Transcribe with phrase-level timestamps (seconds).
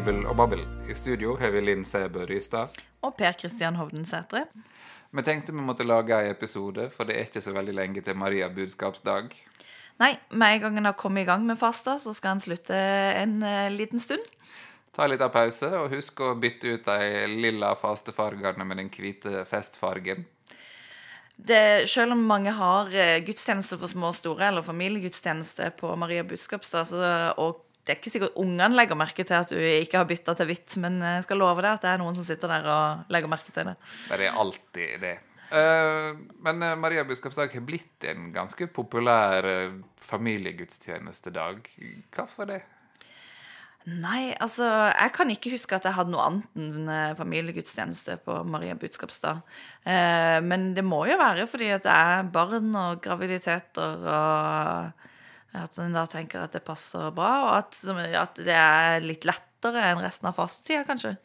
[0.00, 0.62] Bibel og Babbel.
[0.88, 2.72] I studio har vi Linn Sæbø Rystad.
[3.04, 4.46] Og Per Kristian Hovden Sætre.
[5.12, 8.16] Vi tenkte vi måtte lage en episode, for det er ikke så veldig lenge til
[8.16, 9.28] Maria budskapsdag.
[10.00, 12.80] Nei, med en gang en har kommet i gang med fasta, så skal en slutte
[13.20, 14.24] en eh, liten stund.
[14.96, 19.44] Ta en liten pause, og husk å bytte ut de lilla fastefargene med den hvite
[19.52, 20.24] festfargen.
[21.36, 26.24] Det, selv om mange har gudstjenester gudstjeneste for små og store, eller familiegudstjeneste på Maria
[26.24, 30.34] budskapsdag, og det er ikke sikkert ungene legger merke til at du ikke har bytta
[30.36, 33.12] til hvitt, men jeg skal love deg at det er noen som sitter der og
[33.12, 33.76] legger merke til det.
[34.10, 35.16] Det er alltid det.
[35.50, 36.10] Eh,
[36.44, 41.66] men eh, Maria budskapsdag har blitt en ganske populær eh, familiegudstjenestedag.
[42.14, 42.60] Hvorfor det?
[43.90, 48.76] Nei, altså Jeg kan ikke huske at jeg hadde noe annet enn familiegudstjeneste på Maria
[48.78, 49.40] budskapsdag.
[49.82, 55.08] Eh, men det må jo være fordi at det er barn og graviditeter og
[55.56, 59.24] at en da tenker at det passer bra, og at, som- at det er litt
[59.26, 61.16] lettere enn resten av fastetida, kanskje.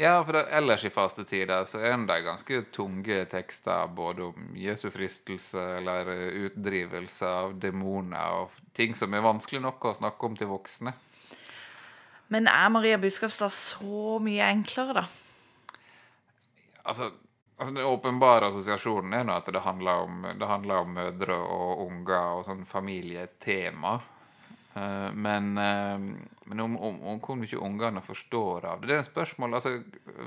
[0.00, 4.86] Ja, for det, ellers i fastetida så er det ganske tunge tekster både om Jesu
[4.94, 6.08] fristelse eller
[6.46, 10.94] utdrivelse av demoner og ting som er vanskelig nok å snakke om til voksne.
[12.30, 15.04] Men er Maria budskapsdag så mye enklere, da?
[16.86, 17.10] Altså,
[17.60, 21.84] altså Den åpenbare assosiasjonen er nå at det handler om, det handler om mødre og
[21.84, 23.98] unger og sånn familietema.
[24.70, 25.98] Uh, men, uh,
[26.48, 29.72] men om, om, om hvor mye ungene forstår av det Det er et spørsmål altså,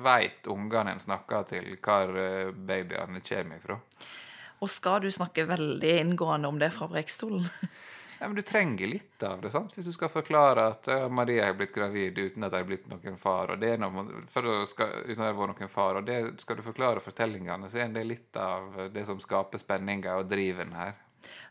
[0.03, 3.78] Veit ungene en snakker til, hvor eh, babyene kommer ifra?
[4.59, 7.47] Og skal du snakke veldig inngående om det fra prekestolen?
[8.19, 9.73] Ja, men Du trenger litt av det, sant?
[9.75, 12.89] hvis du skal forklare at ja, Maria har blitt gravid uten at det har blitt
[12.92, 13.52] noen far.
[13.53, 16.59] og det er noe, skal, uten at det har vært noen far, og det Skal
[16.59, 20.94] du forklare fortellingene, så er det litt av det som skaper spenninga og driven her.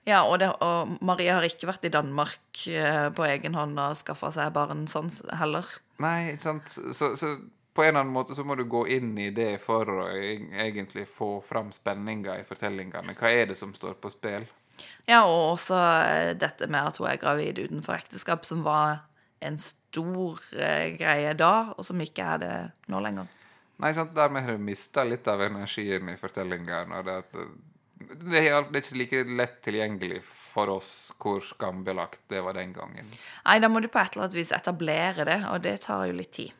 [0.04, 3.96] Ja, og, det, og Maria har ikke vært i Danmark eh, på egen hånd og
[3.96, 5.68] skaffa seg barn sånn heller.
[6.02, 6.68] Nei, sant?
[6.68, 7.36] Så, så
[7.72, 11.06] på en eller annen måte så må du gå inn i det for å egentlig
[11.08, 13.14] få fram spenninga i fortellingene.
[13.16, 14.44] Hva er det som står på spill?
[15.08, 19.02] Ja, og også eh, dette med at hun er gravid utenfor ekteskap, som var
[19.42, 22.54] en stor eh, greie da, og som ikke er det
[22.92, 23.30] nå lenger.
[23.82, 24.14] Nei, sant?
[24.14, 26.84] Dermed har du mista litt av energien i fortellinga.
[27.02, 27.20] det
[28.02, 32.72] det er, det er ikke like lett tilgjengelig for oss hvor skambelagt det var den
[32.74, 33.10] gangen.
[33.46, 36.16] Nei, da må du på et eller annet vis etablere det, og det tar jo
[36.16, 36.52] litt tid.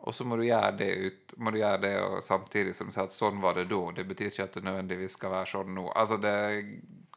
[0.00, 2.94] Og så må du gjøre det ut, må du gjøre det og samtidig som du
[2.94, 3.80] sier at sånn var det da.
[3.98, 5.90] Det betyr ikke at det nødvendigvis skal være sånn nå.
[5.92, 6.36] Altså det,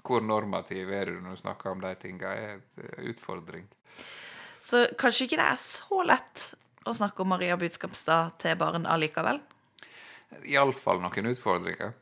[0.04, 3.70] Hvor normativ er du når du snakker om de tinga, er en utfordring.
[4.64, 6.44] Så kanskje ikke det er så lett
[6.88, 9.40] å snakke om Maria Budskapstad til barn allikevel.
[10.44, 11.94] Iallfall noen utfordringer.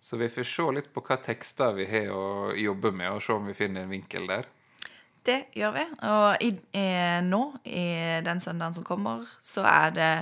[0.00, 3.34] Så vi får se litt på hva tekster vi har å jobbe med, og se
[3.34, 4.46] om vi finner en vinkel der.
[5.26, 5.84] Det gjør vi.
[6.08, 7.86] Og i, eh, nå, i
[8.24, 10.12] den søndagen som kommer, så er det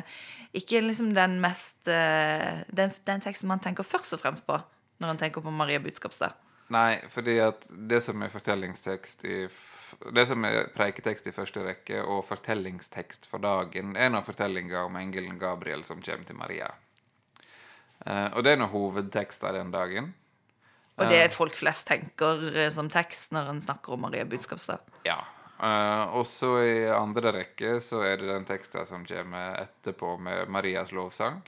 [0.56, 4.58] ikke liksom den mest eh, den, den teksten man tenker først og fremst på
[5.02, 6.36] når en tenker på Maria Budskapstad.
[6.74, 9.36] Nei, fordi at det som er fortellingstekst i
[10.16, 14.98] Det som er preiketekst i første rekke, og fortellingstekst for dagen, er nå fortellinga om
[14.98, 16.72] engelen Gabriel som kommer til Maria.
[18.02, 20.10] Eh, og det er nå hovedtekster den dagen.
[20.96, 24.82] Og det er folk flest tenker eh, som tekst når en snakker om Maria Budskapstad.
[25.06, 25.20] Ja.
[25.56, 30.50] Eh, og så i andre rekke så er det den teksten som kommer etterpå med
[30.52, 31.44] Marias lovsang.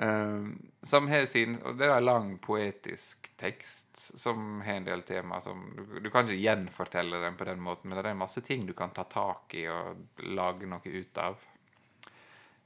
[0.00, 0.44] Eh,
[0.82, 5.40] som har sin Og det er en lang poetisk tekst som har en del tema
[5.44, 8.64] som Du, du kan ikke gjenfortelle den på den måten, men det er masse ting
[8.66, 11.36] du kan ta tak i og lage noe ut av.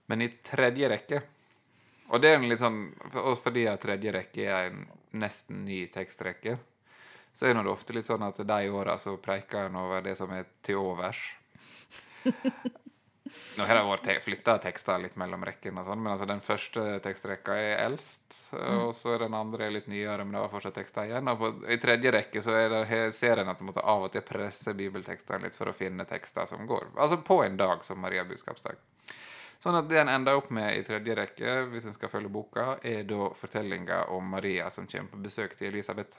[0.06, 1.22] Men i tredje rekke
[2.12, 4.86] Og det er en litt sånn for fordi at tredje rekke er en
[5.18, 6.58] nesten ny tekstrekke
[7.34, 10.30] så er det ofte litt sånn at de åra så preiker en over det som
[10.30, 11.19] er til overs.
[13.54, 16.42] Nå har det vært te flytta tekster litt mellom rekkene, og sånn, men altså den
[16.42, 18.38] første tekstrekka er eldst.
[18.58, 21.31] Og så er den andre litt nyere, men det var fortsatt tekster igjen.
[21.31, 24.10] Og på, i tredje rekke så er det, ser en at en måtte av og
[24.14, 26.90] til presse bibeltekstene litt for å finne tekster som går.
[26.96, 28.82] Altså på en dag som Maria budskapsdag.
[29.62, 32.75] Sånn at det en ender opp med i tredje rekke, hvis en skal følge boka,
[32.84, 36.19] er da fortellinga om Maria som kommer på besøk til Elisabeth.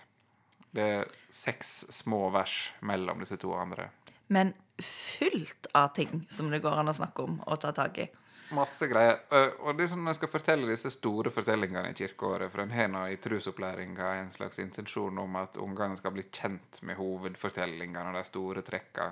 [0.75, 3.91] Det er seks små vers mellom disse to andre.
[4.33, 8.07] Men fullt av ting som det går an å snakke om og ta tak i.
[8.53, 9.23] Masse greier.
[9.65, 12.91] Og det sånn når en skal fortelle disse store fortellingene i kirkeåret, for en har
[12.93, 18.19] nå i trusopplæringa en slags intensjon om at ungene skal bli kjent med hovedfortellingene og
[18.19, 19.07] de store trekka.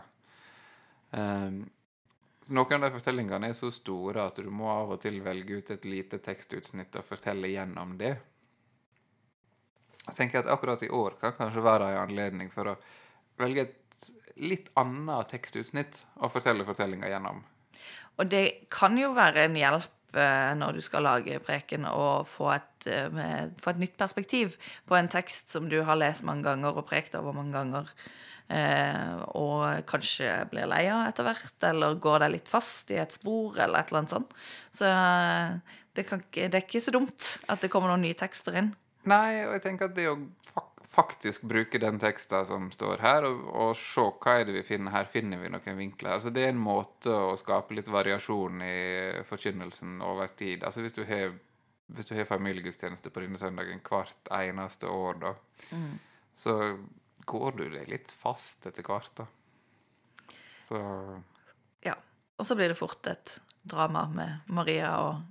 [1.13, 1.63] Um,
[2.53, 5.73] noen av de fortellingene er så store at du må av og til velge ut
[5.73, 8.13] et lite tekstutsnitt og fortelle gjennom det.
[10.03, 12.79] Jeg tenker at akkurat i år kan kanskje være en anledning for å
[13.39, 13.77] velge et
[14.41, 17.43] litt annet tekstutsnitt å fortelle fortellinga gjennom.
[18.21, 22.51] Og det kan jo være en hjelp eh, når du skal lage preken, å få
[22.55, 24.57] et, eh, få et nytt perspektiv
[24.89, 27.89] på en tekst som du har lest mange ganger og prekt over mange ganger.
[28.53, 33.15] Eh, og kanskje blir lei av etter hvert, eller går deg litt fast i et
[33.15, 34.37] spor, eller et eller annet sånt.
[34.73, 34.91] Så
[35.95, 38.73] det, kan det er ikke så dumt at det kommer noen nye tekster inn.
[39.09, 43.27] Nei, og jeg tenker at det å fak faktisk bruke den teksten som står her,
[43.27, 46.15] og, og se hva er det vi finner her, finner vi noen vinkler.
[46.17, 48.77] Altså Det er en måte å skape litt variasjon i
[49.27, 50.63] forkynnelsen over tid.
[50.63, 51.35] Altså Hvis du har,
[51.93, 55.33] hvis du har familiegudstjeneste på denne søndagen hvert eneste år, da,
[56.35, 56.57] så
[57.25, 59.27] går du deg litt fast etter hvert, da.
[60.63, 60.79] Så
[61.83, 61.95] Ja.
[62.39, 65.21] Og så blir det fort et drama med Maria og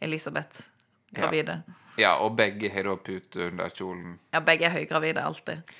[0.00, 0.68] Elisabeth
[1.12, 1.62] gravide.
[1.66, 1.74] Ja,
[2.20, 4.18] og begge har da pute under kjolen.
[4.34, 5.76] Ja, begge er høygravide alltid.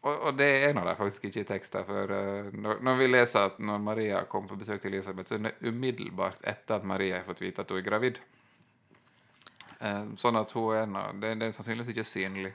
[0.00, 1.84] Og, og det er nå der faktisk ikke i teksten.
[1.84, 5.36] For uh, når, når vi leser at når Maria kom på besøk til Elisabeth, så
[5.36, 8.22] er det umiddelbart etter at Maria har fått vite at hun er gravid.
[9.80, 12.54] Uh, sånn at hun er nå det, det er sannsynligvis ikke synlig.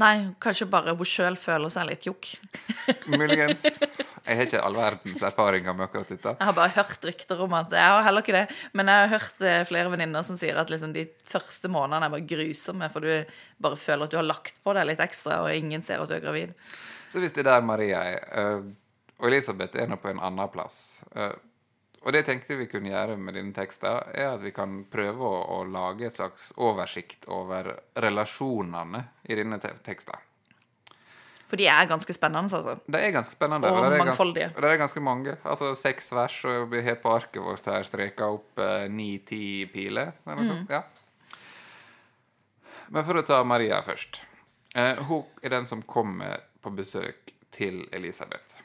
[0.00, 2.32] Nei, kanskje bare hun sjøl føler seg litt jokk
[3.12, 3.62] Muligens.
[4.22, 6.34] Jeg har ikke all verdens erfaringer med akkurat dette.
[6.38, 9.10] Jeg har bare hørt rykter om at Jeg har heller ikke det, men jeg har
[9.16, 13.02] hørt eh, flere venninner som sier at liksom de første månedene er bare grusomme, for
[13.02, 13.32] du
[13.62, 16.14] bare føler at du har lagt på deg litt ekstra, og ingen ser at du
[16.14, 16.54] er gravid.
[17.10, 18.68] Så hvis det er der Maria er, eh,
[19.18, 21.34] og Elisabeth er nå på en annen plass eh,
[22.02, 25.42] Og det tenkte vi kunne gjøre med denne teksten, er at vi kan prøve å,
[25.58, 30.18] å lage et slags oversikt over relasjonene i denne te teksten.
[31.52, 32.78] For de er ganske spennende, altså.
[32.88, 33.68] Det er ganske spennende.
[33.68, 34.48] Og det er mangfoldige.
[34.48, 35.36] Ganske, det er ganske mange.
[35.44, 40.14] Altså seks vers, og vi har på arket vårt her streka opp ni-ti piler.
[40.24, 40.72] Eller noe sånt.
[40.72, 40.80] Ja.
[42.92, 44.22] Men for å ta Maria først.
[44.74, 48.60] Eh, hun er den som kommer på besøk til Elisabeth.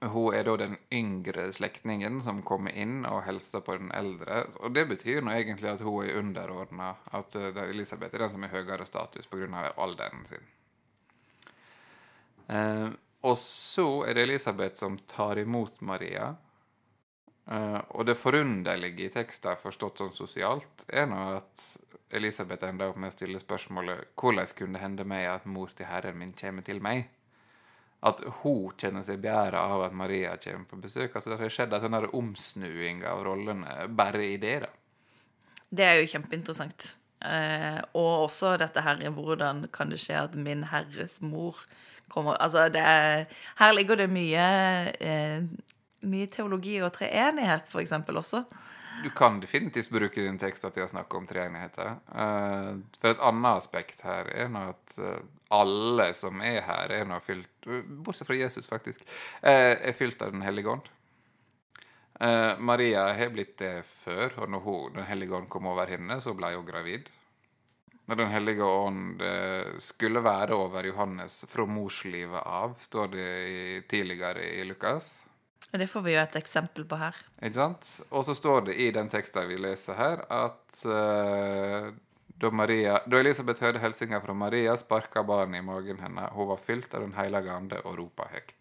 [0.00, 4.44] Hun er da den yngre slektningen som kommer inn og hilser på den eldre.
[4.62, 6.94] Og det betyr nå egentlig at hun er underordna.
[7.12, 9.72] At eh, Elisabeth er den som har høyere status pga.
[9.76, 10.44] alderen sin.
[12.48, 12.88] Eh,
[13.26, 16.30] og så er det Elisabeth som tar imot Maria.
[17.50, 21.64] Eh, og det forunderlige i teksten, forstått sånn sosialt, er nå at
[22.14, 25.88] Elisabeth ender opp med å stille spørsmålet hvordan kunne det hende meg at mor til
[25.88, 27.08] Herren min kommer til meg?
[27.98, 31.16] At hun kjenner seg begjæra av at Maria kommer på besøk.
[31.16, 34.60] Altså Det har skjedd en sånn omsnuing av rollene bare i det.
[34.62, 34.70] da.
[35.68, 36.92] Det er jo kjempeinteressant.
[37.18, 41.64] Eh, og også dette her hvordan kan det skje at min herres mor
[42.08, 43.24] kommer Altså, det er
[43.58, 44.44] Her ligger det mye
[45.00, 45.42] eh,
[46.08, 48.44] mye teologi og treenighet, for eksempel, også.
[49.02, 51.96] Du kan definitivt bruke din tekst til å snakke om treenigheter.
[52.10, 55.20] Eh, for et annet aspekt her er nå at eh,
[55.54, 57.68] alle som er her, er nå fylt
[58.04, 59.04] Bortsett fra Jesus, faktisk.
[59.42, 60.88] eh, er fylt av Den hellige ånd.
[62.20, 66.20] Eh, Maria har blitt det før, og når hun, Den hellige ånd kom over henne,
[66.20, 67.10] så ble hun gravid.
[68.08, 73.64] Når Den hellige ånd eh, skulle være over Johannes fra morslivet av, står det i,
[73.88, 75.10] tidligere i Lukas.
[75.68, 77.16] Og det får vi jo et eksempel på her.
[77.42, 77.90] Ikke sant?
[78.08, 81.90] Og så står det i den teksten vi leser her, at uh,
[82.40, 86.32] da, Maria, da Elisabeth hørte hilsinga fra Maria, sparka barnet i magen hennes.
[86.32, 88.57] Hun var fylt av Den hellige ande og ropa høyt.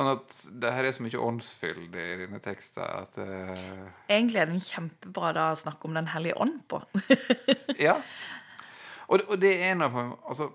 [0.00, 3.82] Sånn at det her er så mye åndsfylde i dine tekster at uh...
[4.08, 6.80] Egentlig er det en kjempebra dag å snakke om Den hellige ånd på.
[7.76, 7.98] Ja.
[9.10, 10.46] Og, og det er noe altså,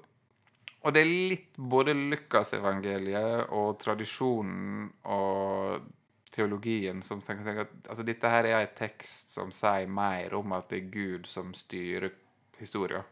[0.81, 5.85] Og det er litt både Lukasevangeliet og tradisjonen og
[6.33, 10.57] teologien som tenker, tenker at altså, dette her er en tekst som sier mer om
[10.57, 12.09] at det er Gud som styrer
[12.57, 13.05] historien.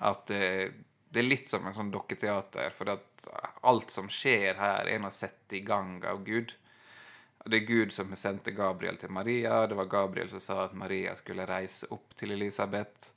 [0.00, 0.46] At det,
[1.16, 3.26] det er litt som en sånn dokketeater, for at
[3.64, 6.52] alt som skjer her, er noe sett i gang av Gud.
[7.46, 9.62] Det er Gud som sendte Gabriel til Maria.
[9.70, 13.14] Det var Gabriel som sa at Maria skulle reise opp til Elisabeth.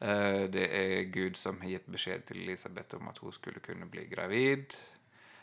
[0.00, 3.90] Eh, Det er Gud som har gitt beskjed til Elisabeth om at hun skulle kunne
[3.92, 4.72] bli gravid.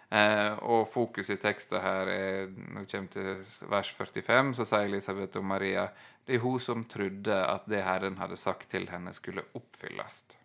[0.10, 4.89] Eh, og fokus i teksten her er Når det kommer til vers 45, så sier
[4.89, 5.86] Elisabeth om Maria
[6.25, 10.40] det er hun som trodde at det Herren hadde sagt til henne, skulle oppfylles.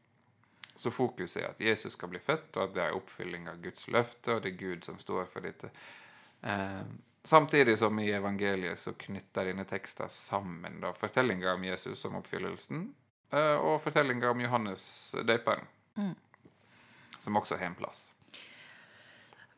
[0.77, 3.89] Så fokuset er at Jesus skal bli født, og at det er oppfylling av Guds
[3.89, 5.71] løfte, og det er Gud som står for dette.
[6.43, 6.83] Eh,
[7.25, 12.91] samtidig som i evangeliet så knytter denne teksten sammen da, fortellinga om Jesus som oppfyllelsen,
[13.33, 14.85] eh, og fortellinga om Johannes
[15.25, 15.65] døperen,
[17.19, 18.11] som også har en plass.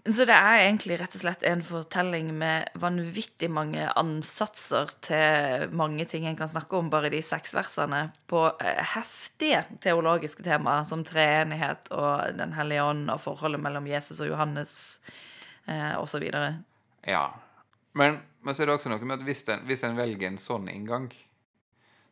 [0.09, 6.07] Så det er egentlig rett og slett en fortelling med vanvittig mange ansatser til mange
[6.09, 11.05] ting en kan snakke om bare de seks versene, på eh, heftige teologiske temaer som
[11.05, 14.73] treenighet og Den hellige ånd og forholdet mellom Jesus og Johannes
[15.67, 16.25] eh, osv.
[17.05, 17.25] Ja.
[17.93, 20.41] Men, men så er det også noe med at hvis en, hvis en velger en
[20.41, 21.11] sånn inngang,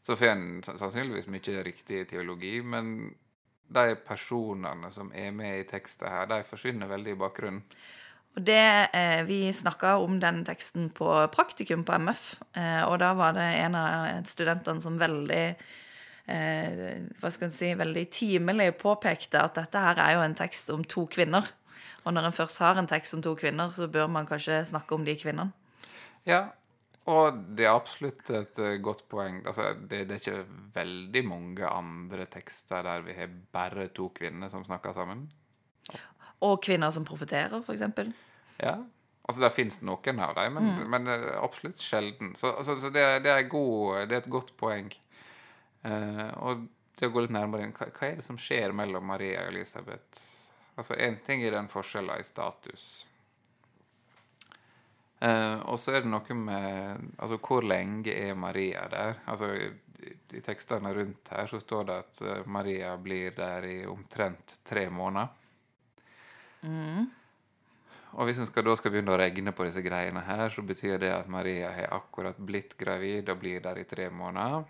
[0.05, 3.15] så får en sannsynligvis mye riktig teologi, men
[3.69, 7.63] de personene som er med i teksten her, de forsvinner veldig i bakgrunnen.
[8.37, 13.15] Og det, eh, Vi snakka om den teksten på praktikum på MF, eh, og da
[13.15, 15.57] var det en av studentene som veldig
[16.29, 20.85] eh, hva skal si, veldig timelig påpekte at dette her er jo en tekst om
[20.85, 21.49] to kvinner.
[22.05, 24.95] Og når en først har en tekst om to kvinner, så bør man kanskje snakke
[24.95, 25.53] om de kvinnene.
[26.27, 26.51] Ja,
[27.07, 29.39] og det er absolutt et uh, godt poeng.
[29.47, 34.51] Altså, det, det, er ikke veldig mange andre tekster der vi har bare to kvinner
[34.51, 35.29] som snakker sammen.
[36.43, 37.85] Og kvinner som profeterer, f.eks.
[38.59, 38.77] Ja.
[39.27, 40.87] Altså, Det fins noen av dem, men, mm.
[40.91, 42.35] men uh, absolutt sjelden.
[42.39, 44.91] Så, altså, så det, det, er god, det, er et godt poeng.
[45.87, 46.67] Uh, og
[46.99, 49.55] til å gå litt nærmere inn, hva, hva, er det som skjer mellom Maria og
[49.55, 50.25] Elisabeth?
[50.75, 53.07] Altså, Én ting er den forskjellen i status.
[55.17, 59.23] Uh, og så er det noe med altså hvor lenge er Maria der?
[59.25, 59.71] Altså I,
[60.37, 64.91] i tekstene rundt her så står det at uh, Maria blir der i omtrent tre
[64.93, 65.33] måneder.
[66.67, 67.07] Mm.
[68.17, 71.01] Og hvis en skal, da skal begynne å regne på disse greiene her, så betyr
[71.01, 74.65] det at Maria har akkurat blitt gravid og blir der i tre måneder.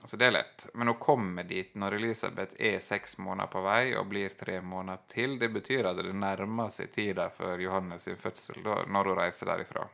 [0.00, 0.66] Altså Det er lett.
[0.74, 5.02] Men å komme dit når Elisabeth er seks måneder på vei og blir tre måneder
[5.10, 9.18] til, det betyr at det nærmer seg tida for Johannes sin fødsel da, når hun
[9.18, 9.88] reiser derifra.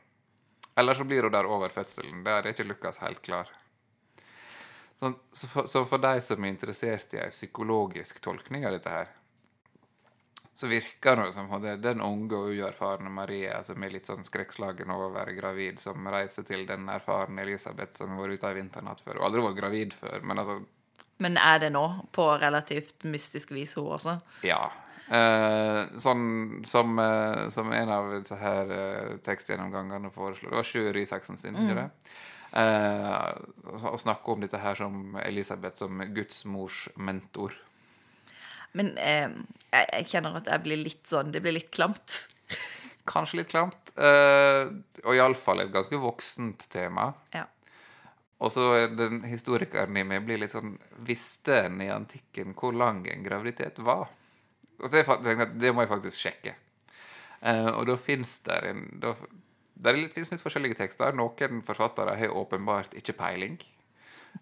[0.77, 2.25] Eller så blir hun der over fødselen.
[2.27, 3.51] Der er ikke Lukas helt klar.
[4.97, 8.93] Så, så, for, så for de som er interessert i en psykologisk tolkning av dette
[8.93, 9.11] her,
[10.55, 14.93] så virker det som er den unge og uerfarne Maria som er litt sånn skrekkslagen
[14.95, 18.59] over å være gravid, som reiser til den erfarne Elisabeth som har vært ute ei
[18.61, 19.17] vinternatt før.
[19.17, 20.61] Hun har aldri vært gravid før, men altså
[21.23, 24.19] Men er det nå, på relativt mystisk vis, hun også?
[24.47, 24.71] Ja.
[25.05, 30.51] Eh, sånn som, eh, som, en av disse her eh, tekstgjennomgangene foreslår.
[30.51, 31.83] Det var Sjur Isaksen sin, ikke mm.
[31.83, 32.15] det?
[32.55, 37.57] Eh, å snakke om dette her som Elisabeth som Guds mors mentor.
[38.79, 39.31] Men eh,
[39.71, 42.25] jeg, jeg, kjenner at jeg blir litt sånn Det blir litt klamt.
[43.11, 43.95] Kanskje litt klamt.
[43.95, 44.71] Eh,
[45.05, 47.13] og iallfall et ganske voksent tema.
[47.35, 47.47] Ja.
[48.43, 50.75] Og så den historikeren i meg blir litt sånn
[51.07, 54.11] Visste en i antikken hvor lang en graviditet var?
[54.81, 55.09] Og så jeg
[55.41, 56.57] at det må jeg faktisk sjekke.
[57.45, 59.15] Eh, og da fins det en da,
[59.75, 61.15] Det fins litt forskjellige tekster.
[61.17, 63.59] Noen forfattere har åpenbart ikke peiling.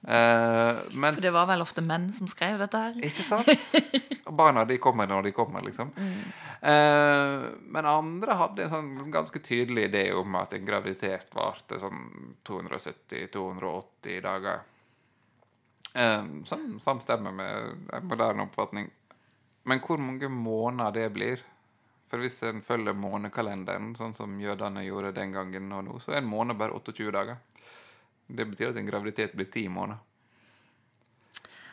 [0.01, 2.97] Uh, mens, For det var vel ofte menn som skrev dette her?
[3.07, 3.69] Ikke sant?
[4.43, 5.93] Barna de kommer når de kommer, liksom.
[5.95, 6.17] Mm.
[6.63, 12.35] Uh, men andre hadde en sånn ganske tydelig idé om at en graviditet varte sånn
[12.49, 14.67] 270-280 dager.
[15.95, 18.91] Uh, som samstemmer med en moderne oppfatning.
[19.63, 21.43] Men hvor mange måneder det blir
[22.11, 26.19] For hvis en følger månekalenderen, sånn som jødene gjorde den gangen og nå, så er
[26.19, 27.39] en måned bare 28 dager.
[28.33, 30.01] Det betyr at en graviditet blir ti måneder.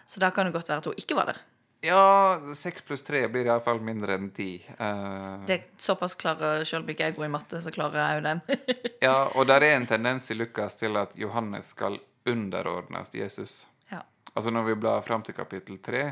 [0.09, 1.39] Så da kan det godt være at hun ikke var der?
[1.81, 4.57] Ja, seks pluss tre blir iallfall mindre enn ti.
[4.75, 8.01] Uh, det er såpass klarer Selv om ikke jeg er god i matte, så klarer
[8.01, 8.41] jeg jo den.
[9.07, 13.61] ja, og der er en tendens i Lukas til at Johannes skal underordnes Jesus.
[13.93, 14.01] Ja.
[14.33, 16.03] Altså Når vi blar fram til kapittel tre,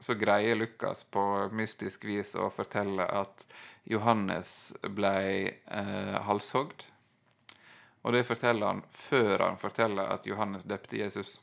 [0.00, 3.44] så greier Lukas på mystisk vis å fortelle at
[3.90, 5.18] Johannes ble
[5.68, 6.86] uh, halshogd
[8.02, 11.36] og det forteller han før han forteller at Johannes døpte Jesus.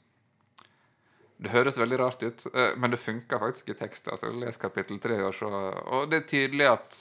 [1.40, 4.12] Det høres veldig rart ut, eh, men det funker faktisk i teksten.
[4.12, 6.98] Altså, les kapittel 3 og så Og det er tydelig at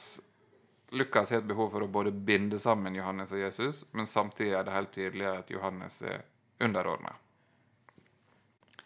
[0.90, 4.64] Lukas har et behov for å både binde sammen Johannes og Jesus, men samtidig er
[4.64, 6.22] det helt tydelig at Johannes er
[6.60, 7.16] underordna.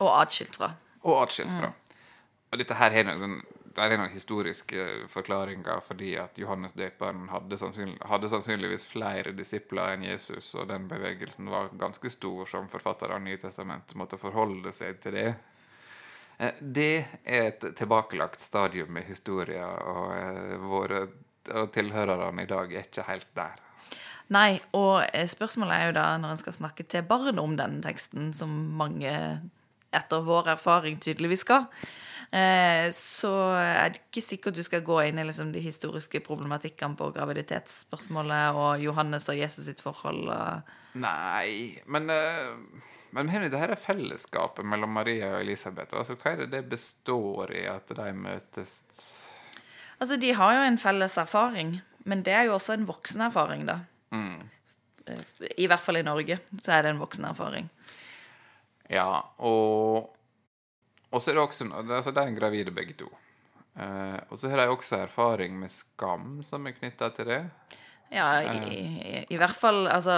[0.01, 0.73] Og atskilt fra.
[1.05, 1.69] Og atskilt fra.
[1.69, 2.01] Mm.
[2.53, 3.39] Og dette her har noen
[3.73, 9.95] det er noen historiske forklaringer fordi at Johannes døperen hadde, sannsynlig, hadde, sannsynligvis flere disipler
[9.95, 14.75] enn Jesus, og den bevegelsen var ganske stor, som forfatter av Nye Testamentet måtte forholde
[14.77, 15.27] seg til det.
[16.39, 21.07] Eh, det er et tilbakelagt stadium i historien, og eh, våre
[21.53, 23.59] og tilhørerne i dag er ikke helt der.
[24.33, 27.83] Nei, og eh, spørsmålet er jo da, når en skal snakke til barn om denne
[27.85, 29.13] teksten, som mange
[29.93, 35.21] etter vår erfaring tydeligvis skal, Eh, så er det ikke sikkert du skal gå inn
[35.21, 40.31] i liksom de historiske problematikkene på graviditetsspørsmålet og Johannes og Jesus sitt forhold.
[40.97, 42.55] Nei, men, eh,
[43.13, 45.97] men mener det her er fellesskapet mellom Maria og Elisabeth.
[45.97, 48.81] Altså, hva er det det består i at de møtes?
[50.01, 51.81] Altså, De har jo en felles erfaring.
[52.05, 53.79] Men det er jo også en voksen erfaring, da.
[54.11, 54.49] Mm.
[55.59, 57.69] I hvert fall i Norge så er det en voksen erfaring.
[58.91, 60.11] Ja, og
[61.13, 63.09] Og så er det også altså, De er gravide begge to.
[63.77, 67.43] Eh, og så har de også erfaring med skam som er knytta til det.
[68.13, 70.15] Ja, i, i, i hvert fall Altså,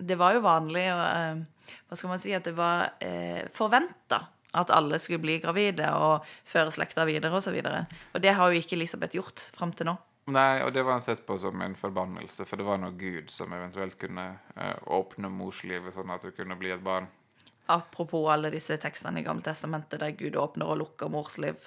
[0.00, 1.42] det var jo vanlig å eh,
[1.88, 2.32] Hva skal man si?
[2.32, 4.22] At det var eh, forventa
[4.56, 7.52] at alle skulle bli gravide og føre slekta videre osv.
[7.60, 9.98] Og, så og det har jo ikke Elisabeth gjort fram til nå.
[10.32, 13.30] Nei, og det var han sett på som en forbannelse, for det var noe Gud
[13.32, 17.08] som eventuelt kunne eh, åpne morslivet sånn at det kunne bli et barn.
[17.68, 21.58] Apropos alle disse tekstene i Gamle testamentet der Gud åpner og lukker mors liv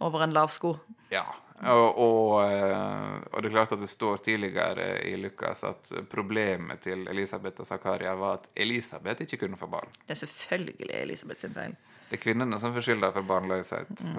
[0.00, 0.74] over en lav sko.
[1.12, 1.24] Ja.
[1.62, 6.80] Og, og, eh, og det er klart at det står tidligere i Lukas at problemet
[6.82, 9.88] til Elisabeth og Zakaria var at Elisabeth ikke kunne få barn.
[10.08, 11.76] Det er selvfølgelig Elisabeth sin feil.
[12.10, 13.92] Det er kvinnene som får skylda for barnløshet.
[14.04, 14.16] Mm.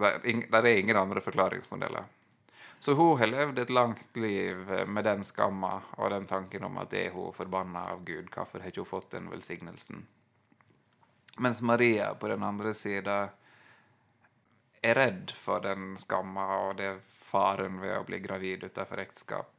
[0.00, 2.06] Der, ing- der er ingen andre forklaringsmodeller.
[2.80, 6.90] Så hun har levd et langt liv med den skamma og den tanken om at
[6.94, 8.30] det er hun forbanna av Gud.
[8.32, 10.06] Hvorfor har ikke hun fått den velsignelsen?
[11.38, 13.28] Mens Maria på den andre sida
[14.84, 19.50] er redd for den skamma og det faren ved å bli gravid utenfor ekteskap.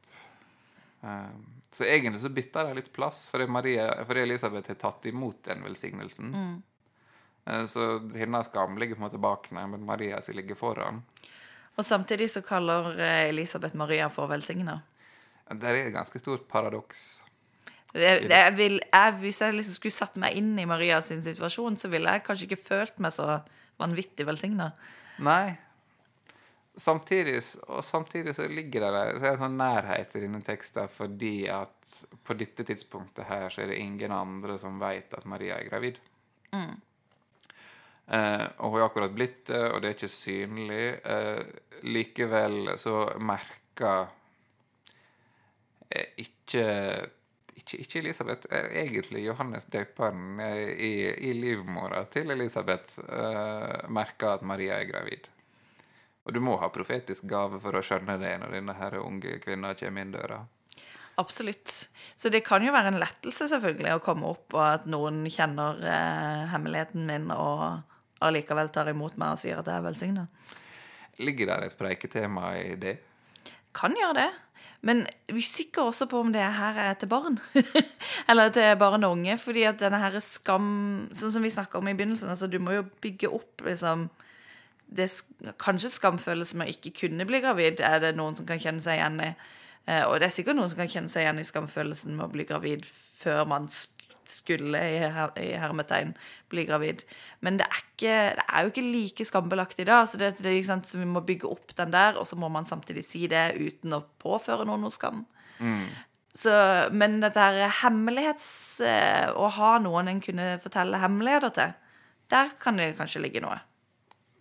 [1.02, 1.36] Eh,
[1.70, 5.64] Så egentlig så bytter de litt plass, fordi, Maria, fordi Elisabeth har tatt imot den
[5.66, 6.30] velsignelsen.
[6.32, 6.62] Mm.
[7.68, 11.02] Så hennes skam ligger på en måte bak henne, men Maria sin ligger foran.
[11.76, 14.80] Og samtidig så kaller eh, Elisabeth Maria for velsigna.
[15.50, 17.20] Det er et ganske stort paradoks.
[17.96, 21.78] Det, jeg vil, jeg, hvis jeg liksom skulle satt meg inn i Maria sin situasjon,
[21.80, 23.38] så ville jeg kanskje ikke følt meg så
[23.80, 24.70] vanvittig velsigna.
[25.24, 25.56] Nei.
[26.76, 27.38] Samtidig,
[27.72, 31.46] og samtidig så ligger det der så er det sånn nærhet i denne teksten fordi
[31.48, 35.70] at på dette tidspunktet her så er det ingen andre som vet at Maria er
[35.70, 36.02] gravid.
[38.06, 40.84] Eh, og hun er akkurat blitt det, og det er ikke synlig.
[41.00, 41.40] Eh,
[41.90, 44.12] likevel så merker
[45.90, 46.66] eh, ikke,
[47.56, 50.92] ikke Ikke Elisabeth, eh, egentlig Johannes døperen eh, i,
[51.30, 55.30] i livmora til Elisabeth uh, merker at Maria er gravid.
[56.26, 59.72] Og du må ha profetisk gave for å skjønne det når denne her unge kvinna
[59.78, 60.40] kommer inn døra.
[61.16, 61.88] Absolutt.
[62.16, 65.78] Så det kan jo være en lettelse selvfølgelig å komme opp, og at noen kjenner
[65.80, 67.62] eh, hemmeligheten min og
[68.26, 70.26] allikevel tar imot meg og sier at jeg er velsigna.
[71.24, 72.98] Ligger der et preiketema i det?
[73.76, 74.28] Kan gjøre det.
[74.86, 75.00] Men
[75.32, 77.38] usikker også på om det her er til barn.
[78.30, 79.34] Eller til barn og unge.
[79.42, 80.68] Fordi at denne her skam
[81.16, 84.06] Sånn som vi snakka om i begynnelsen, altså du må jo bygge opp liksom
[84.86, 85.08] det,
[85.58, 89.00] Kanskje skamfølelse med å ikke kunne bli gravid er det noen som kan kjenne seg
[89.00, 89.32] igjen i.
[89.90, 92.32] Eh, Og det er sikkert noen som kan kjenne seg igjen i skamfølelsen med å
[92.36, 93.95] bli gravid før man sk-
[94.32, 96.14] skulle, i, her, i hermetegn,
[96.52, 97.04] bli gravid.
[97.44, 100.08] Men det er, ikke, det er jo ikke like skambelagt i dag.
[100.08, 102.68] Så, det, det, sant, så vi må bygge opp den der, og så må man
[102.68, 105.24] samtidig si det uten å påføre noen noe skam.
[106.36, 106.52] Så,
[106.92, 108.48] men dette her hemmelighets...
[108.84, 111.76] eh, Å ha noen en kunne fortelle hemmeligheter til,
[112.32, 113.56] der kan det kanskje ligge noe.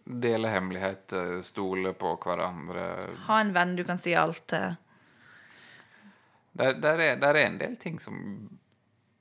[0.06, 1.14] Dele hemmelighet,
[1.48, 2.84] stole på hverandre.
[3.26, 4.76] Ha en venn du kan si alt til.
[6.56, 8.20] Der, der, er, der er en del ting som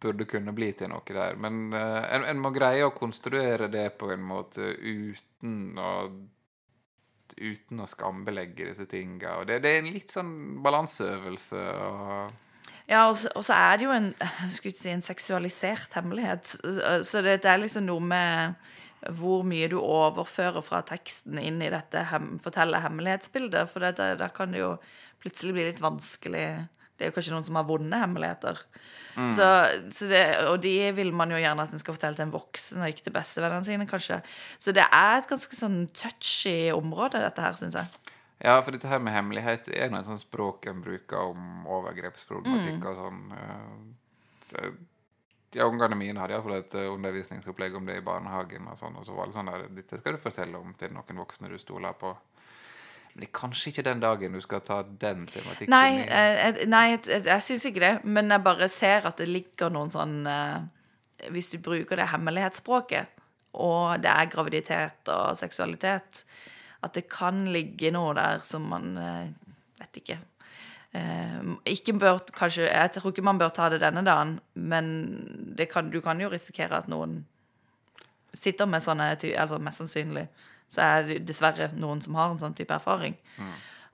[0.04, 1.40] burde kunne bli til noe der.
[1.40, 5.90] Men uh, en, en må greie å konstruere det på en måte uten å
[7.34, 9.40] Uten å skambelegge disse tinga.
[9.48, 10.28] Det, det er en litt sånn
[10.62, 11.62] balanseøvelse.
[11.72, 14.10] Og, Ja, og så, er det jo en,
[14.52, 16.52] si en seksualisert hemmelighet.
[16.52, 18.68] Så det, det er liksom noe med
[19.12, 23.68] hvor mye du overfører fra teksten inn i dette hem, fortelle hemmelighetsbildet.
[23.70, 24.70] For det, da kan det jo
[25.24, 26.46] plutselig bli litt vanskelig.
[26.94, 28.60] Det er jo kanskje noen som har vonde hemmeligheter.
[29.34, 29.46] Så,
[29.94, 32.80] så det, og de vil man jo gjerne at en skal fortelle til en voksen,
[32.82, 34.20] og ikke til bestevennene sine, kanskje.
[34.62, 38.14] Så det er et ganske sånn touchy område, dette her, syns jeg.
[38.44, 42.84] ja, for dette her med hemmelighet er nå et sånt språk en bruker om overgrepsproblematikk
[42.90, 43.20] og sånn.
[43.38, 43.76] eh,
[44.44, 44.60] Så,
[45.54, 48.68] ja, Ungene mine hadde iallfall et eh, undervisningsopplegg om det i barnehagen.
[48.70, 51.20] og sånn, og så var det sånn der, Dette skal du fortelle om til noen
[51.22, 52.12] voksne du stoler på.
[53.14, 56.06] Men det er kanskje ikke den dagen du skal ta den tematikken Nei, i.
[56.08, 57.92] eh, jeg, nei jeg, jeg, jeg syns ikke det.
[58.04, 63.22] Men jeg bare ser at det ligger noen sånn eh, Hvis du bruker det hemmelighetsspråket,
[63.54, 66.24] og det er graviditet og seksualitet,
[66.84, 69.28] at det kan ligge noe der som man eh,
[69.78, 70.18] vet ikke.
[70.94, 71.38] Eh,
[71.74, 74.90] ikke bør, kanskje, jeg tror ikke man bør ta det denne dagen, men
[75.58, 77.24] det kan, du kan jo risikere at noen
[78.34, 80.28] sitter med sånne Eller altså Mest sannsynlig
[80.74, 83.14] så er det dessverre noen som har en sånn type erfaring.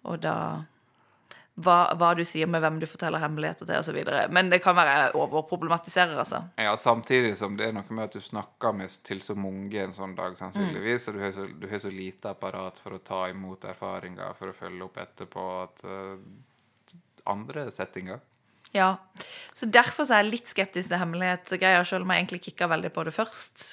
[0.08, 0.36] Og da
[1.60, 4.28] hva, hva du sier med hvem du forteller hemmeligheter til, osv.
[4.32, 6.42] Men det kan være jeg overproblematiserer, altså.
[6.60, 9.92] Ja, Samtidig som det er noe med at du snakker med, til så mange en
[9.92, 13.26] sånn dag, sannsynligvis, og du har, så, du har så lite apparat for å ta
[13.32, 16.14] imot erfaringer, for å følge opp etterpå, at eh,
[17.28, 18.20] andre settinger.
[18.72, 18.96] Ja,
[19.52, 22.92] så derfor så er jeg litt skeptisk til hemmelighetsgreier, selv om jeg egentlig kikka veldig
[22.94, 23.64] på det først.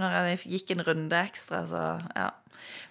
[0.00, 1.82] Når jeg gikk en runde ekstra, så
[2.16, 2.30] ja.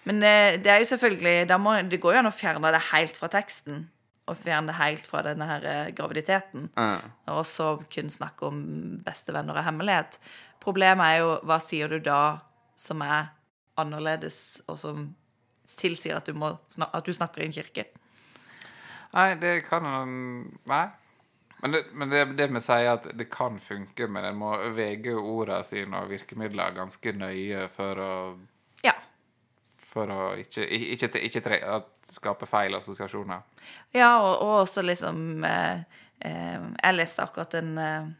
[0.06, 3.18] Men det, det er jo selvfølgelig må, Det går jo an å fjerne det helt
[3.18, 3.86] fra teksten.
[4.30, 5.64] Og fjerne det helt fra denne her
[5.98, 6.68] graviditeten.
[6.76, 7.10] graviditeten.
[7.34, 8.60] Og så kun snakke om
[9.04, 10.20] bestevenner og hemmelighet.
[10.62, 12.38] Problemet er jo hva sier du da
[12.78, 13.32] som er
[13.78, 15.10] annerledes, og som
[15.78, 17.88] tilsier at du, må, at du snakker i en kirke?
[19.12, 19.86] Nei, det kan
[20.64, 20.84] Nei.
[21.62, 24.50] Men det, men det, det med å si at det kan funke, men en må
[24.74, 28.14] vege ordene sine og virkemidler ganske nøye for å,
[28.82, 28.96] Ja.
[29.78, 31.60] for å ikke, ikke, ikke, tre,
[32.10, 33.44] skape feil assosiasjoner.
[33.94, 35.84] Ja, og, og også liksom eh,
[36.26, 38.10] eh, Jeg leste akkurat en eh,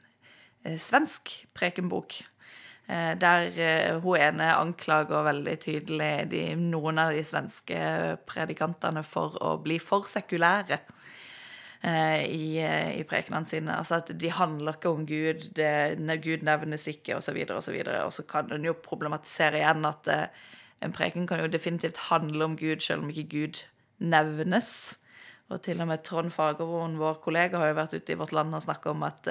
[0.62, 2.20] eh, svensk prekenbok.
[2.88, 7.78] Eh, der eh, hun ene anklager veldig tydelig de, noen av de svenske
[8.26, 10.80] predikantene for å bli for sekulære
[11.86, 12.58] eh, i,
[12.98, 13.76] i prekenene sine.
[13.78, 15.70] Altså at de handler ikke om Gud, det,
[16.26, 17.78] Gud nevnes ikke, osv., osv.
[18.02, 20.10] Og så kan hun jo problematisere igjen at
[20.82, 23.64] en preken kan jo definitivt handle om Gud, selv om ikke Gud
[24.02, 24.98] nevnes.
[25.54, 28.56] Og til og med Trond Fagervoen, vår kollega, har jo vært ute i Vårt Land
[28.56, 29.28] og snakka om at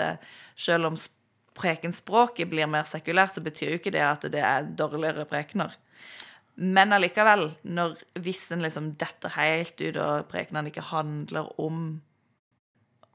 [0.56, 1.20] selv om sp-
[1.58, 5.76] prekenspråket blir mer sekulært, så betyr jo ikke det at det er dårligere prekener.
[6.56, 12.02] Men allikevel, når, hvis en liksom detter helt ut, og prekenene ikke handler om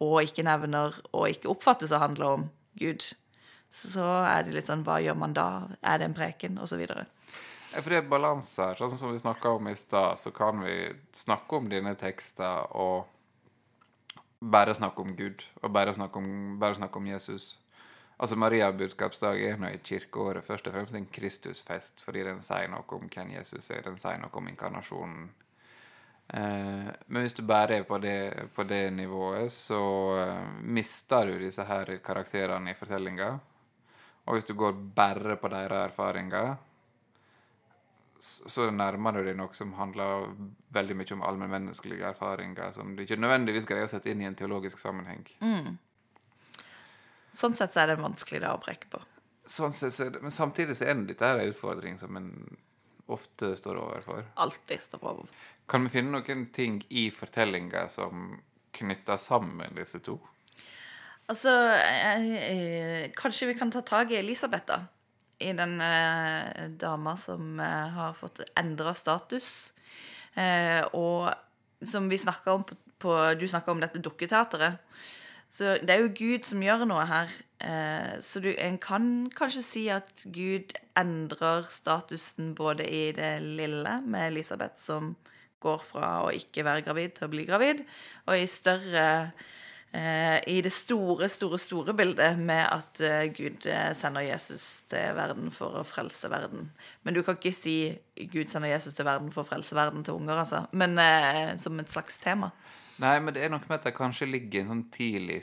[0.04, 3.04] og ikke nevner og ikke oppfattes å handle om Gud,
[3.72, 5.68] så er det litt sånn Hva gjør man da?
[5.80, 6.58] Er det en preken?
[6.60, 7.06] Og så videre.
[7.72, 8.78] For det er balanse her.
[8.78, 10.76] Sånn som vi snakka om i stad, så kan vi
[11.16, 13.08] snakke om dine tekster og
[14.40, 16.28] bare snakke om Gud, og bare snakke om,
[16.60, 17.56] bare snakke om Jesus.
[18.16, 22.70] Altså Maria budskapsdag er nå i kirkeåret først og fremst en Kristusfest, fordi den sier
[22.72, 25.26] noe om hvem Jesus er, den sier noe om inkarnasjonen.
[26.28, 29.82] Eh, men hvis du bare er på det, på det nivået, så
[30.22, 33.28] eh, mister du disse her karakterene i fortellinga.
[34.26, 36.56] Og hvis du går bare på deres erfaringer,
[38.18, 40.30] så nærmer du deg noe som handler
[40.74, 44.38] veldig mye om allmennmenneskelige erfaringer, som du ikke nødvendigvis greier å sette inn i en
[44.38, 45.26] teologisk sammenheng.
[47.36, 49.02] Sånn sett så er det vanskelig da å brekke på.
[49.46, 52.32] Sånn sett, så det, men samtidig så er dette her en utfordring som en
[53.12, 54.24] ofte står overfor.
[54.42, 55.44] Alltid står overfor.
[55.70, 58.38] Kan vi finne noen ting i fortellinga som
[58.76, 60.16] knytter sammen disse to?
[61.26, 64.80] Altså, eh, eh, kanskje vi kan ta tak i Elisabeth, da.
[65.38, 69.74] I den eh, dama som eh, har fått endra status.
[70.34, 71.32] Eh, og
[71.84, 74.78] som vi snakka om på, på Du snakka om dette dukketeateret.
[75.56, 77.32] Så det er jo Gud som gjør noe her.
[77.64, 84.00] Eh, så du, en kan kanskje si at Gud endrer statusen både i det lille
[84.04, 85.14] med Elisabeth, som
[85.64, 87.80] går fra å ikke være gravid til å bli gravid,
[88.28, 89.06] og i større
[89.96, 93.64] eh, i det store, store, store bildet med at eh, Gud
[93.96, 96.68] sender Jesus til verden for å frelse verden.
[97.00, 97.78] Men du kan ikke si
[98.28, 100.66] Gud sender Jesus til verden for å frelse verden til unger, altså.
[100.76, 101.00] Men
[101.56, 102.52] som et slags tema.
[103.02, 105.42] Nei, men det er noe med at det kanskje ligger en sånn tidlig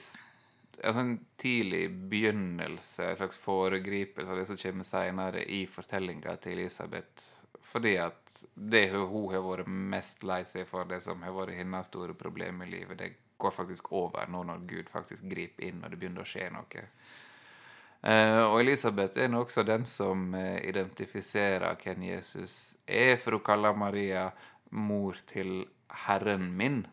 [0.84, 6.58] altså en tidlig begynnelse, en slags foregripelse av det som kommer senere i fortellinga til
[6.58, 7.28] Elisabeth.
[7.64, 11.88] Fordi at det hun har vært mest lei seg for, det som har vært hennes
[11.88, 15.92] store problem i livet, det går faktisk over nå når Gud faktisk griper inn og
[15.92, 16.84] det begynner å skje noe.
[18.04, 23.46] Eh, og Elisabeth er nå også den som eh, identifiserer hvem Jesus er, for hun
[23.48, 24.28] kaller Maria
[24.76, 25.64] mor til
[26.06, 26.84] Herren min.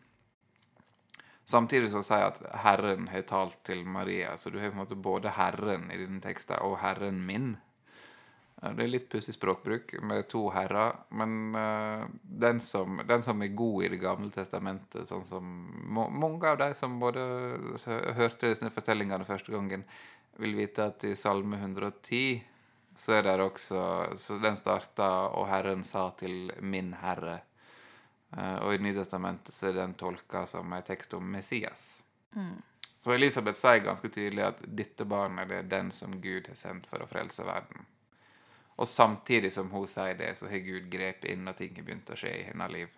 [1.51, 4.83] Samtidig så sier sier at Herren har talt til Maria, så du har på en
[4.85, 7.53] måte både Herren i denne teksten og Herren min.
[8.61, 13.55] Det er litt pussig språkbruk med to herrer, men eh, den, som, den som er
[13.57, 15.47] god i Det gamle testamentet, sånn som
[15.89, 17.23] mange av de som både
[18.19, 19.87] hørte disse fortellingene første gangen,
[20.37, 22.43] vil vite at i Salme 110
[23.01, 23.81] så er det også
[24.19, 27.39] Så den starta 'Og Herren sa til min Herre'.
[28.37, 32.01] Eh, og i Nytestamentet så er den tolka som en tekst om Messias.
[33.01, 36.85] Så Elisabeth sier ganske tydelig at dette barnet det er den som Gud har sendt
[36.87, 37.87] for å frelse verden.
[38.81, 42.13] Og samtidig som hun sier det, så har Gud grepet inn, og ting har begynt
[42.13, 42.93] å skje i hennes liv.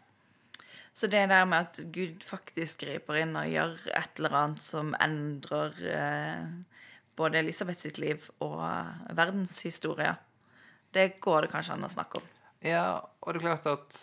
[0.93, 4.91] Så det der med at Gud faktisk griper inn og gjør et eller annet som
[5.01, 6.51] endrer eh,
[7.17, 8.61] både Elisabeth sitt liv og
[9.09, 10.13] verdenshistoria,
[10.93, 12.27] det går det kanskje an å snakke om.
[12.63, 13.97] Ja, og det er klart at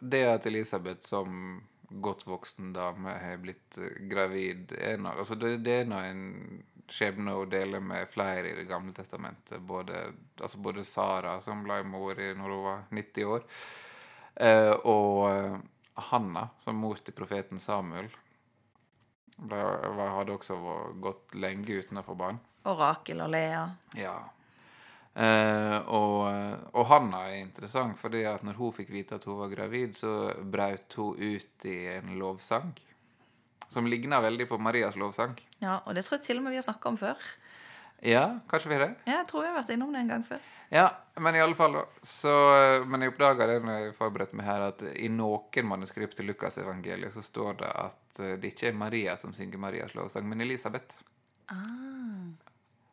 [0.00, 5.56] det at Elisabeth som godt voksen dame har blitt eh, gravid, er noe, altså det,
[5.66, 6.24] det er nå en
[6.90, 9.60] skjebne å dele med flere i Det gamle testamentet.
[9.62, 10.08] Både,
[10.40, 13.46] altså både Sara, som ble mor når hun var 90 år,
[14.34, 15.60] eh, og eh,
[16.10, 18.10] Hanna, som mor til profeten Samuel.
[19.40, 20.58] De hadde også
[21.00, 22.40] gått lenge uten å få barn.
[22.68, 23.62] Og Rakel og Lea.
[23.96, 24.18] Ja.
[25.14, 26.28] Eh, og,
[26.70, 30.32] og Hanna er interessant, fordi at når hun fikk vite at hun var gravid, så
[30.40, 32.72] braut hun ut i en lovsang.
[33.70, 35.36] Som ligner veldig på Marias lovsang.
[35.62, 37.28] Ja, og det tror jeg til og med vi har snakka om før.
[38.02, 38.94] Ja, kanskje vi har det?
[39.04, 40.40] Ja, jeg tror vi har vært innom det en gang før.
[40.70, 40.86] Ja,
[41.20, 41.74] men i alle fall
[42.06, 42.32] så,
[42.86, 47.12] Men jeg oppdaga det når jeg forberedte meg her, at i noen manuskript til Lukasevangeliet
[47.12, 51.02] så står det at eh, det ikke er Maria som synger Marias lovsang, men Elisabeth.
[51.50, 52.49] Ah.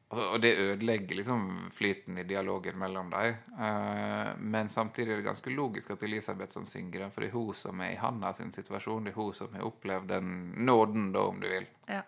[0.10, 1.42] Altså, og det ødelegger liksom
[1.72, 3.34] flyten i dialogen mellom dem.
[3.60, 7.36] Eh, men samtidig er det ganske logisk at Elisabeth som synger den, for det er
[7.36, 9.04] hun som er i Hanna sin situasjon.
[9.04, 10.30] Det er hun som har opplevd den
[10.64, 11.68] nåden, da, om du vil.
[11.92, 12.06] Ja.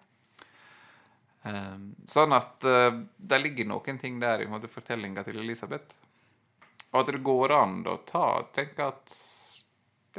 [1.43, 1.75] Eh,
[2.07, 5.99] sånn at eh, det ligger noen ting der i fortellinga til Elisabeth.
[6.93, 9.11] Og at det går an å ta tenke at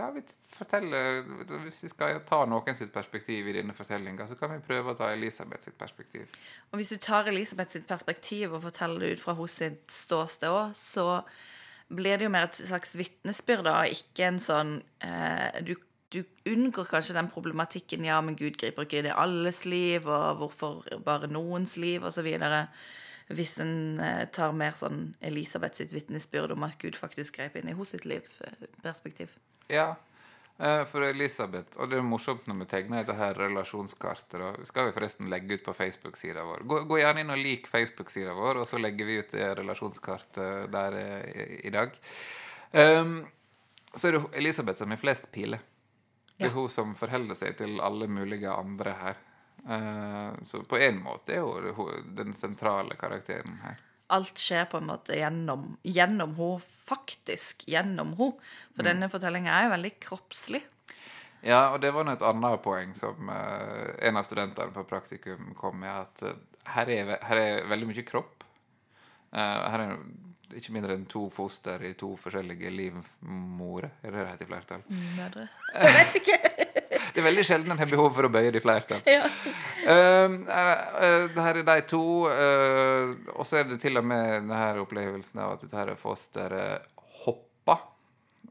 [0.01, 0.23] ja, vi
[0.55, 1.23] forteller,
[1.67, 4.99] Hvis vi skal ta noen sitt perspektiv i denne fortellinga, så kan vi prøve å
[4.99, 6.31] ta Elisabeth sitt perspektiv.
[6.71, 10.49] Og hvis du tar Elisabeth sitt perspektiv og forteller det ut fra hos sitt ståsted
[10.51, 11.07] òg, så
[11.91, 15.75] blir det jo mer et slags vitnesbyrd, og ikke en sånn eh, du,
[16.15, 20.41] du, unngår kanskje den problematikken ja, men Gud griper ikke inn i alles liv, og
[20.41, 22.31] hvorfor bare noens liv, osv.
[23.31, 27.71] Hvis en eh, tar mer sånn Elisabeth sitt vitnesbyrd om at Gud faktisk grep inn
[27.71, 29.35] i hos sitt liv-perspektiv.
[29.71, 29.97] Ja,
[30.59, 34.39] eh, for Elisabeth Og det er morsomt når vi tegner dette her relasjonskartet.
[34.41, 34.53] Da.
[34.67, 36.65] skal vi forresten legge ut på Facebook-sida vår.
[36.67, 40.71] Gå, gå, gjerne inn og lik Facebook-sida vår, og så legger vi ut det relasjonskartet
[40.73, 41.95] der i, i dag.
[42.73, 43.21] Um,
[43.95, 45.63] så er det Elisabeth som har flest piler.
[46.37, 46.57] Det er ja.
[46.57, 49.23] hun som forholder seg til alle mulige andre her.
[49.61, 53.79] Uh, så på en måte er hun den sentrale karakteren her
[54.13, 58.53] alt skjer på en måte gjennom, gjennom henne, faktisk gjennom henne.
[58.75, 58.89] For mm.
[58.91, 60.63] denne fortellinga er jo veldig kroppslig.
[61.41, 65.79] Ja, og det var et annet poeng som uh, en av studentene på praktikum kom
[65.81, 66.35] med, at uh,
[66.75, 68.45] her, er, her, er, veldig mye kropp.
[69.33, 69.95] Uh, her er
[70.59, 73.95] ikke mindre enn to foster i to forskjellige livmorer.
[74.03, 74.85] Er det det heter i flertall?
[75.17, 75.47] Mødre.
[75.79, 76.60] Jeg vet ikke.
[77.15, 79.03] Det er veldig sjelden en har behov for å bøye det i flertall.
[79.09, 79.25] Ja.
[79.81, 80.37] Uh,
[81.41, 82.05] her er de to.
[82.31, 86.87] Uh, og så er det til og med denne opplevelsen av at dette her fosteret
[87.25, 87.79] hoppa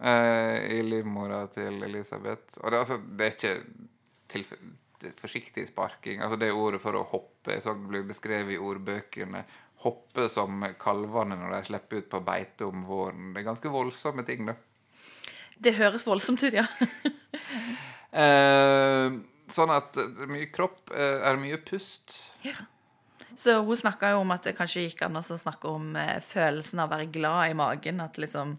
[0.01, 2.59] uh, i livmora til Elisabeth.
[2.63, 6.21] Og det, altså, det er ikke forsiktig sparking.
[6.21, 9.45] Altså Det ordet for å hoppe jeg så det blir beskrevet i ordbøkene.
[9.85, 13.31] Hoppe som kalvene når de slipper ut på beite om våren.
[13.33, 14.57] Det er ganske voldsomme ting, da.
[15.59, 16.65] Det høres voldsomt ut, ja.
[18.11, 19.17] Eh,
[19.53, 22.15] sånn at det er mye kropp, eh, er mye pust.
[22.45, 22.57] Ja.
[23.39, 26.81] Så hun snakka jo om at det kanskje gikk an å snakke om eh, følelsen
[26.81, 28.01] av å være glad i magen.
[28.01, 28.57] At liksom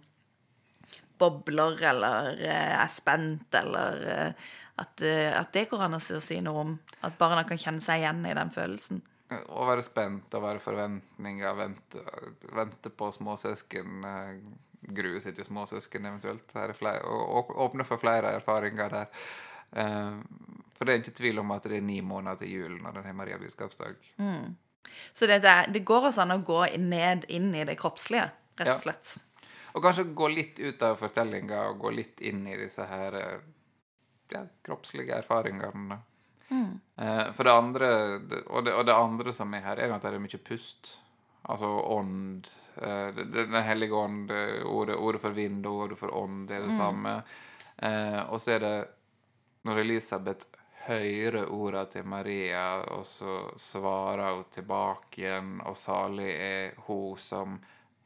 [1.20, 4.32] bobler eller er spent, eller
[4.80, 6.70] at, at, det går an å si noe om.
[7.04, 9.02] At barna kan kjenne seg igjen i den følelsen.
[9.30, 12.06] Å være spent, å være forventninger, vente,
[12.56, 14.08] vente på småsøsken
[14.80, 16.56] grue seg til småsøsken eventuelt.
[16.78, 19.22] Flere, og åpne for flere erfaringer der.
[19.70, 20.18] Uh,
[20.80, 23.06] for det er ikke tvil om at det er ni måneder til jul når det
[23.10, 23.98] er Maria budskapsdag.
[24.16, 24.56] Mm.
[25.12, 28.80] Så det, det, går også an å gå ned inn i det kroppslige, rett og
[28.80, 29.16] slett.
[29.16, 29.46] Ja.
[29.76, 33.42] Og kanskje gå litt ut av fortellinga og gå litt inn i disse her eh,
[34.32, 36.00] ja, kroppslige erfaringene.
[36.50, 36.72] Mm.
[36.98, 37.90] Uh, for det andre,
[38.48, 40.96] og det, og det, andre som er her, er at det er mye pust.
[41.42, 42.48] Altså ånd
[42.82, 44.30] uh, Den hellige ånd,
[44.64, 46.80] ordet, ordet, for vind og ordet for ånd, det er det mm.
[46.80, 47.14] samme.
[47.80, 48.74] Uh, og så er det
[49.68, 56.78] når Elisabeth hører ordene til Maria, og så svarer hun tilbake igjen, og salig er
[56.86, 57.58] hun som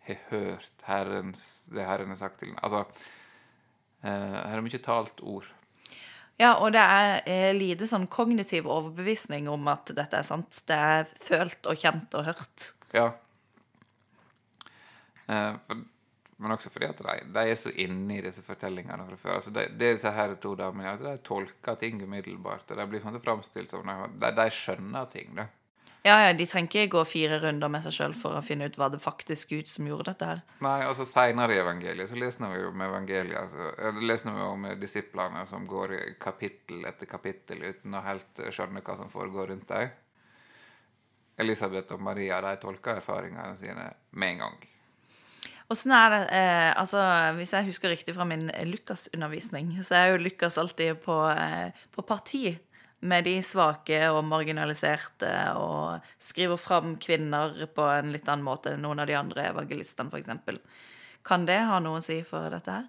[0.05, 2.65] har hørt Herrens, det Herren har sagt til henne.
[2.67, 2.83] Altså,
[4.05, 5.47] her er mye talt ord.
[6.41, 10.65] Ja, og det er eh, lite sånn kognitiv overbevisning om at dette er sant.
[10.67, 12.73] Det er følt og kjent og hørt.
[12.95, 13.13] Ja.
[15.27, 15.83] Eh, for,
[16.37, 19.35] men også fordi at de, de, er så inne i disse fortellingene fra før.
[19.39, 22.71] Altså det, det disse her to damene de tolker ting umiddelbart.
[22.71, 25.35] Og de blir sånn framstilt som de, de, skjønner ting.
[25.39, 25.47] da.
[26.05, 28.75] Ja, ja, De trenger ikke gå fire runder med seg sjøl for å finne ut
[28.77, 30.43] hva det faktisk ut som gjorde dette her.
[30.67, 34.69] Nei, altså Seinere i evangeliet så leser vi jo om evangeliet, altså, leser vi om
[34.83, 39.97] disiplene som går kapittel etter kapittel uten å helt skjønne hva som foregår rundt dem.
[41.41, 44.63] Elisabeth og Maria de tolker erfaringene sine med en gang.
[45.75, 47.01] Åssen er det eh, Altså,
[47.39, 52.05] hvis jeg husker riktig fra min Lukas-undervisning, så er jo Lukas alltid på, eh, på,
[52.07, 52.53] parti
[53.05, 58.85] med de svake og marginaliserte, og skriver fram kvinner på en litt annen måte enn
[58.85, 60.81] noen av de andre evangelistene, f.eks.
[61.25, 62.89] Kan det ha noe å si for dette her?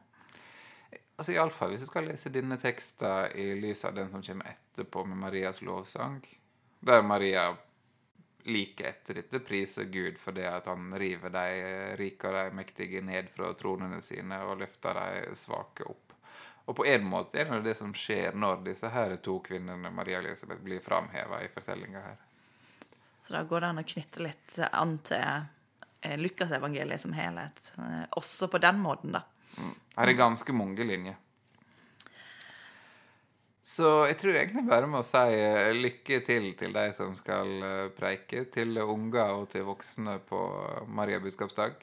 [1.15, 5.03] Altså Iallfall hvis du skal lese denne teksten i lys av den som kommer etterpå,
[5.07, 6.21] med Marias lovsang,
[6.85, 7.49] der Maria
[8.45, 13.01] like etter dette priser Gud for det at han river de rike og de mektige
[13.01, 16.13] ned fra tronene sine og løfter de svake opp.
[16.65, 20.21] Og på en måte er det det som skjer når disse her to kvinnene Maria
[20.21, 22.23] Elisabeth blir framheva i fortellinga her.
[23.21, 25.21] Så da går det an å knytte litt an til
[26.01, 29.23] eh, Lukasevangeliet som helhet, eh, også på den måten, da.
[29.95, 31.17] Her er ganske mange linjer.
[33.65, 37.49] Så jeg tror egentlig bare med å si eh, lykke til til de som skal
[37.65, 40.41] eh, preike, til unger og til voksne på
[40.85, 41.79] Maria budskapsdag.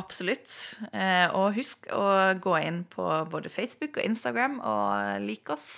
[0.00, 0.48] Absolutt.
[0.96, 2.06] Eh, og husk å
[2.40, 5.68] gå inn på både Facebook og Instagram og like oss.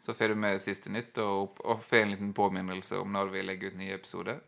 [0.00, 3.44] Så får du med siste nytt og, og får en liten påminnelse om når vi
[3.44, 4.40] legger ut nye episoder.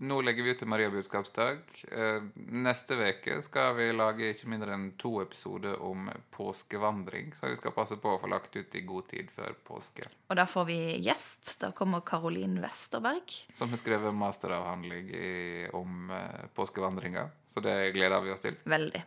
[0.00, 1.58] Nå legger vi ut til Maria budskapsdag.
[1.90, 6.06] Eh, neste uke skal vi lage ikke mindre enn to episoder om
[6.36, 10.06] påskevandring, så vi skal passe på å få lagt ut i god tid før påske.
[10.30, 11.56] Og da får vi gjest.
[11.64, 13.34] Da kommer Karolin Westerberg.
[13.58, 15.32] Som har skrevet masteravhandling i,
[15.74, 18.60] om eh, påskevandringa, så det gleder vi oss til.
[18.70, 19.02] Veldig.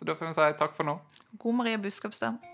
[0.00, 0.96] Så da får vi si takk for nå.
[1.44, 2.51] God Maria budskapsdag.